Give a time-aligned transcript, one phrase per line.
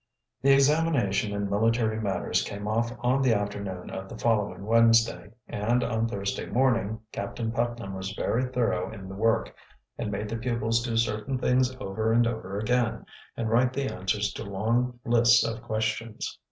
[0.41, 5.83] The examination in military matters came off on the afternoon of the following Wednesday and
[5.83, 7.01] on Thursday morning.
[7.11, 9.53] Captain Putnam was very thorough in the work,
[9.99, 13.05] and made the pupils do certain things over and over again,
[13.37, 16.39] and write the answers to long lists of questions.